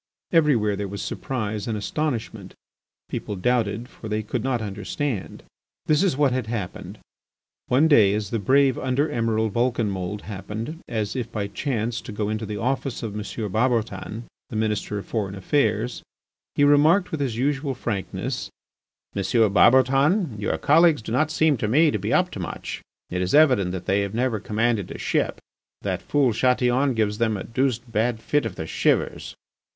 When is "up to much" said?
22.11-22.81